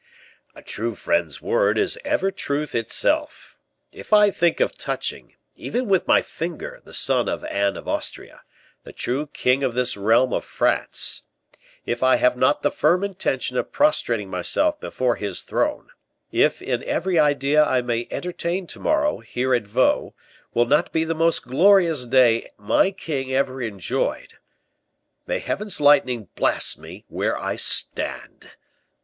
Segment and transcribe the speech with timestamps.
[0.55, 3.55] "A true friend's word is ever truth itself.
[3.91, 8.41] If I think of touching, even with my finger, the son of Anne of Austria,
[8.83, 11.21] the true king of this realm of France
[11.85, 15.89] if I have not the firm intention of prostrating myself before his throne
[16.31, 20.15] if in every idea I may entertain to morrow, here at Vaux,
[20.51, 24.39] will not be the most glorious day my king ever enjoyed
[25.27, 28.49] may Heaven's lightning blast me where I stand!"